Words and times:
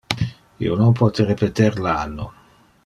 Io 0.63 0.73
non 0.79 0.93
pote 1.01 1.23
repeter 1.29 1.77
le 1.87 1.91
anno. 2.03 2.31